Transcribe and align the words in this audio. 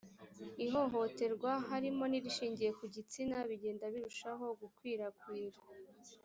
ihohoterwa 0.65 1.51
harimo 1.69 2.03
n’irishingiye 2.07 2.71
ku 2.77 2.85
gitsina 2.95 3.37
bigenda 3.49 3.85
birushaho 3.93 4.45
gukwirakwira. 4.61 5.59